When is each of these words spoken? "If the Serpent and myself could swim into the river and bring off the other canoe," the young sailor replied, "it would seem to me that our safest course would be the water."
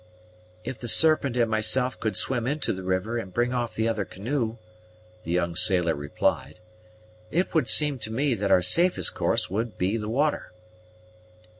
"If 0.63 0.79
the 0.79 0.87
Serpent 0.87 1.37
and 1.37 1.47
myself 1.51 1.99
could 1.99 2.17
swim 2.17 2.47
into 2.47 2.73
the 2.73 2.81
river 2.81 3.19
and 3.19 3.31
bring 3.31 3.53
off 3.53 3.75
the 3.75 3.87
other 3.87 4.03
canoe," 4.03 4.57
the 5.21 5.31
young 5.31 5.55
sailor 5.55 5.93
replied, 5.93 6.59
"it 7.29 7.53
would 7.53 7.69
seem 7.69 7.99
to 7.99 8.11
me 8.11 8.33
that 8.33 8.49
our 8.49 8.63
safest 8.63 9.13
course 9.13 9.51
would 9.51 9.77
be 9.77 9.97
the 9.97 10.09
water." 10.09 10.53